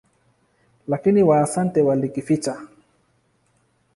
[0.87, 2.61] Lakini Waasante walikificha.